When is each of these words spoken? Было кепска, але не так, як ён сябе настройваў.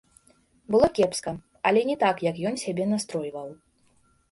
Было 0.75 0.87
кепска, 0.99 1.33
але 1.71 1.85
не 1.91 1.97
так, 2.05 2.25
як 2.31 2.35
ён 2.53 2.59
сябе 2.65 2.83
настройваў. 2.97 3.49